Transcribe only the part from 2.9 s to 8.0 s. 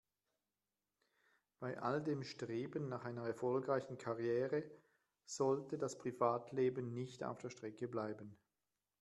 einer erfolgreichen Karriere sollte das Privatleben nicht auf der Strecke